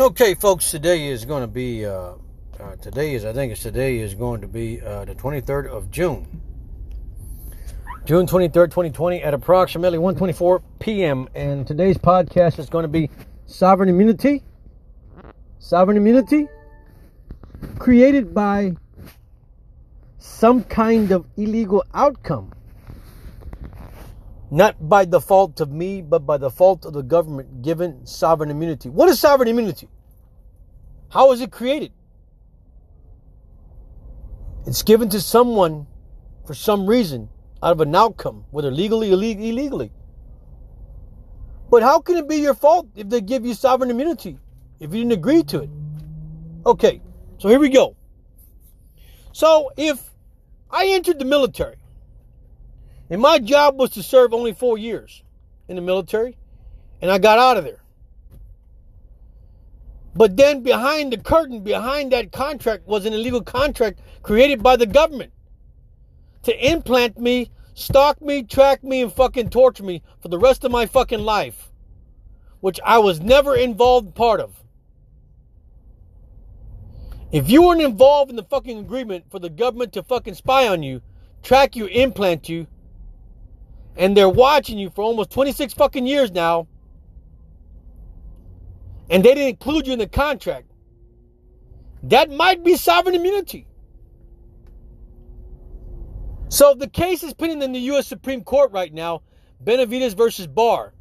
Okay, 0.00 0.34
folks, 0.34 0.70
today 0.70 1.08
is 1.08 1.24
going 1.24 1.40
to 1.40 1.48
be, 1.48 1.84
uh, 1.84 2.12
uh, 2.60 2.76
today 2.80 3.14
is, 3.14 3.24
I 3.24 3.32
think 3.32 3.50
it's 3.50 3.64
today 3.64 3.98
is 3.98 4.14
going 4.14 4.40
to 4.42 4.46
be 4.46 4.80
uh, 4.80 5.04
the 5.04 5.16
23rd 5.16 5.66
of 5.66 5.90
June. 5.90 6.40
June 8.04 8.24
23rd, 8.24 8.66
2020 8.66 9.20
at 9.24 9.34
approximately 9.34 9.98
1.24 9.98 10.62
p.m. 10.78 11.28
And 11.34 11.66
today's 11.66 11.98
podcast 11.98 12.60
is 12.60 12.68
going 12.70 12.84
to 12.84 12.88
be 12.88 13.10
sovereign 13.46 13.88
immunity. 13.88 14.44
Sovereign 15.58 15.96
immunity 15.96 16.46
created 17.80 18.32
by 18.32 18.76
some 20.18 20.62
kind 20.62 21.10
of 21.10 21.26
illegal 21.36 21.82
outcome. 21.92 22.52
Not 24.50 24.88
by 24.88 25.04
the 25.04 25.20
fault 25.20 25.60
of 25.60 25.70
me, 25.70 26.00
but 26.00 26.20
by 26.20 26.38
the 26.38 26.50
fault 26.50 26.86
of 26.86 26.94
the 26.94 27.02
government 27.02 27.62
given 27.62 28.06
sovereign 28.06 28.50
immunity. 28.50 28.88
What 28.88 29.08
is 29.08 29.20
sovereign 29.20 29.48
immunity? 29.48 29.88
How 31.10 31.32
is 31.32 31.40
it 31.40 31.50
created? 31.50 31.92
It's 34.66 34.82
given 34.82 35.08
to 35.10 35.20
someone 35.20 35.86
for 36.46 36.54
some 36.54 36.86
reason 36.86 37.28
out 37.62 37.72
of 37.72 37.80
an 37.80 37.94
outcome, 37.94 38.44
whether 38.50 38.70
legally 38.70 39.10
or 39.10 39.14
illegally. 39.14 39.92
But 41.70 41.82
how 41.82 42.00
can 42.00 42.16
it 42.16 42.28
be 42.28 42.36
your 42.36 42.54
fault 42.54 42.88
if 42.94 43.08
they 43.08 43.20
give 43.20 43.44
you 43.44 43.52
sovereign 43.52 43.90
immunity 43.90 44.38
if 44.80 44.94
you 44.94 45.00
didn't 45.02 45.12
agree 45.12 45.42
to 45.44 45.62
it? 45.62 45.70
Okay, 46.64 47.02
so 47.38 47.48
here 47.48 47.58
we 47.58 47.68
go. 47.68 47.96
So 49.32 49.70
if 49.76 50.10
I 50.70 50.86
entered 50.88 51.18
the 51.18 51.24
military 51.24 51.76
and 53.10 53.20
my 53.20 53.38
job 53.38 53.78
was 53.78 53.90
to 53.90 54.02
serve 54.02 54.34
only 54.34 54.52
four 54.52 54.78
years 54.78 55.22
in 55.68 55.76
the 55.76 55.82
military, 55.82 56.36
and 57.00 57.10
I 57.10 57.18
got 57.18 57.38
out 57.38 57.56
of 57.56 57.64
there. 57.64 57.82
But 60.14 60.36
then 60.36 60.62
behind 60.62 61.12
the 61.12 61.18
curtain, 61.18 61.60
behind 61.60 62.12
that 62.12 62.32
contract, 62.32 62.86
was 62.86 63.06
an 63.06 63.12
illegal 63.12 63.42
contract 63.42 64.00
created 64.22 64.62
by 64.62 64.76
the 64.76 64.86
government 64.86 65.32
to 66.42 66.70
implant 66.70 67.18
me, 67.18 67.50
stalk 67.74 68.20
me, 68.20 68.42
track 68.42 68.82
me, 68.82 69.02
and 69.02 69.12
fucking 69.12 69.50
torture 69.50 69.84
me 69.84 70.02
for 70.20 70.28
the 70.28 70.38
rest 70.38 70.64
of 70.64 70.72
my 70.72 70.86
fucking 70.86 71.20
life, 71.20 71.70
which 72.60 72.80
I 72.84 72.98
was 72.98 73.20
never 73.20 73.54
involved 73.54 74.14
part 74.14 74.40
of. 74.40 74.64
If 77.30 77.50
you 77.50 77.62
weren't 77.62 77.82
involved 77.82 78.30
in 78.30 78.36
the 78.36 78.42
fucking 78.42 78.78
agreement 78.78 79.26
for 79.30 79.38
the 79.38 79.50
government 79.50 79.92
to 79.92 80.02
fucking 80.02 80.34
spy 80.34 80.66
on 80.66 80.82
you, 80.82 81.02
track 81.42 81.76
you, 81.76 81.86
implant 81.86 82.48
you, 82.48 82.66
and 83.98 84.16
they're 84.16 84.28
watching 84.28 84.78
you 84.78 84.90
for 84.90 85.02
almost 85.02 85.30
26 85.30 85.74
fucking 85.74 86.06
years 86.06 86.30
now, 86.30 86.68
and 89.10 89.24
they 89.24 89.34
didn't 89.34 89.48
include 89.48 89.86
you 89.86 89.92
in 89.92 89.98
the 89.98 90.06
contract, 90.06 90.70
that 92.04 92.30
might 92.30 92.64
be 92.64 92.76
sovereign 92.76 93.16
immunity. 93.16 93.66
So 96.48 96.74
the 96.74 96.88
case 96.88 97.22
is 97.22 97.34
pending 97.34 97.60
in 97.60 97.72
the 97.72 97.80
U.S. 97.80 98.06
Supreme 98.06 98.42
Court 98.42 98.70
right 98.72 98.94
now, 98.94 99.22
Benavides 99.60 100.14
versus 100.14 100.46
Barr. 100.46 100.94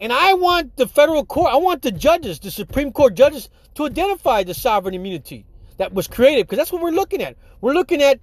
And 0.00 0.12
I 0.12 0.34
want 0.34 0.76
the 0.76 0.86
federal 0.86 1.24
court, 1.24 1.52
I 1.52 1.56
want 1.56 1.82
the 1.82 1.90
judges, 1.90 2.38
the 2.38 2.50
Supreme 2.50 2.92
Court 2.92 3.14
judges, 3.14 3.48
to 3.74 3.86
identify 3.86 4.44
the 4.44 4.54
sovereign 4.54 4.94
immunity 4.94 5.46
that 5.78 5.92
was 5.92 6.06
created, 6.06 6.46
because 6.46 6.58
that's 6.58 6.72
what 6.72 6.82
we're 6.82 6.90
looking 6.90 7.22
at. 7.22 7.36
We're 7.60 7.72
looking 7.72 8.02
at 8.02 8.20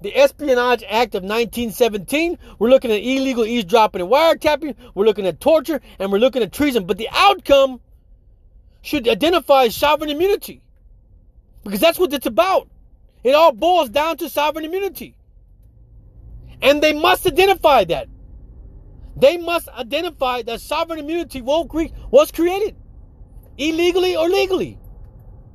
the 0.00 0.16
Espionage 0.16 0.84
Act 0.84 1.14
of 1.14 1.22
1917. 1.22 2.38
We're 2.58 2.70
looking 2.70 2.90
at 2.90 3.02
illegal 3.02 3.44
eavesdropping 3.44 4.00
and 4.00 4.10
wiretapping. 4.10 4.76
We're 4.94 5.04
looking 5.04 5.26
at 5.26 5.40
torture 5.40 5.80
and 5.98 6.12
we're 6.12 6.18
looking 6.18 6.42
at 6.42 6.52
treason. 6.52 6.86
But 6.86 6.98
the 6.98 7.08
outcome 7.10 7.80
should 8.82 9.08
identify 9.08 9.68
sovereign 9.68 10.10
immunity 10.10 10.62
because 11.64 11.80
that's 11.80 11.98
what 11.98 12.12
it's 12.12 12.26
about. 12.26 12.68
It 13.24 13.34
all 13.34 13.52
boils 13.52 13.90
down 13.90 14.16
to 14.18 14.28
sovereign 14.28 14.64
immunity. 14.64 15.16
And 16.62 16.82
they 16.82 16.92
must 16.92 17.26
identify 17.26 17.84
that. 17.84 18.08
They 19.16 19.36
must 19.36 19.68
identify 19.68 20.42
that 20.42 20.60
sovereign 20.60 21.00
immunity 21.00 21.40
was 21.42 22.30
created 22.30 22.76
illegally 23.56 24.16
or 24.16 24.28
legally. 24.28 24.78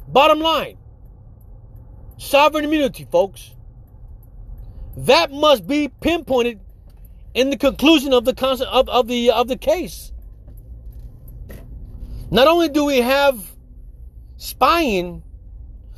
Bottom 0.08 0.40
line 0.40 0.78
sovereign 2.18 2.66
immunity, 2.66 3.08
folks 3.10 3.54
that 4.96 5.32
must 5.32 5.68
be 5.68 5.88
pinpointed 5.88 6.60
in 7.34 7.50
the 7.50 7.58
conclusion 7.58 8.14
of 8.14 8.26
the 8.26 8.34
concept 8.34 8.70
of, 8.72 8.88
of 8.90 9.08
the 9.08 9.32
of 9.32 9.48
the 9.48 9.58
case. 9.58 10.12
Not 12.30 12.48
only 12.48 12.70
do 12.70 12.86
we 12.86 13.02
have 13.02 13.44
spying, 14.38 15.24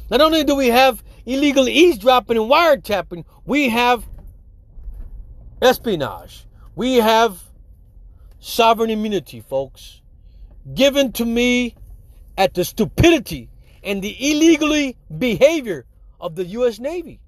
not 0.10 0.22
only 0.22 0.44
do 0.44 0.56
we 0.56 0.68
have 0.68 1.04
illegal 1.26 1.68
eavesdropping 1.68 2.38
and 2.38 2.50
wiretapping, 2.50 3.26
we 3.46 3.70
have 3.70 4.06
espionage. 5.62 6.46
We 6.76 6.96
have 6.96 7.42
sovereign 8.40 8.90
immunity, 8.90 9.42
folks, 9.42 10.02
given 10.74 11.12
to 11.14 11.26
me 11.26 11.76
at 12.38 12.54
the 12.54 12.66
stupidity 12.66 13.50
and 13.84 14.02
the 14.02 14.16
illegally 14.32 14.98
behavior 15.18 15.86
of 16.20 16.36
the 16.36 16.46
U.S. 16.46 16.80
Navy. 16.80 17.20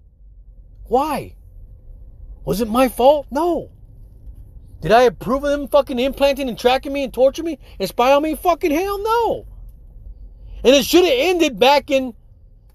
Why? 0.85 1.35
Was 2.47 2.61
it 2.61 2.69
my 2.69 2.87
fault? 2.87 3.27
No. 3.29 3.71
Did 4.79 4.93
I 4.93 5.01
approve 5.01 5.43
of 5.43 5.51
them 5.51 5.67
fucking 5.67 5.99
implanting 5.99 6.47
and 6.47 6.57
tracking 6.57 6.93
me 6.93 7.03
and 7.03 7.13
torturing 7.13 7.45
me 7.45 7.59
and 7.77 7.89
spy 7.89 8.13
on 8.13 8.23
me? 8.23 8.35
Fucking 8.35 8.71
hell 8.71 9.03
no. 9.03 9.45
And 10.63 10.73
it 10.73 10.85
should 10.85 11.03
have 11.03 11.13
ended 11.13 11.59
back 11.59 11.91
in 11.91 12.13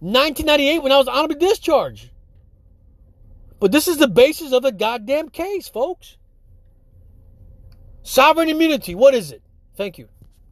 1998 0.00 0.82
when 0.82 0.92
I 0.92 0.98
was 0.98 1.08
honorably 1.08 1.36
discharged. 1.36 2.10
But 3.60 3.72
this 3.72 3.88
is 3.88 3.96
the 3.96 4.08
basis 4.08 4.52
of 4.52 4.62
the 4.62 4.72
goddamn 4.72 5.30
case, 5.30 5.68
folks. 5.68 6.18
Sovereign 8.02 8.50
immunity, 8.50 8.94
what 8.94 9.14
is 9.14 9.32
it? 9.32 9.40
Thank 9.74 9.96
you. 9.96 10.10